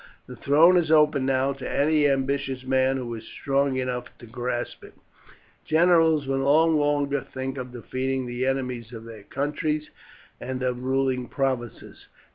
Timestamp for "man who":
2.63-3.13